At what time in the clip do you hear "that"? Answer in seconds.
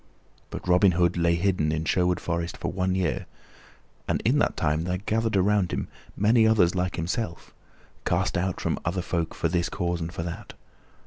4.39-4.57, 10.23-10.53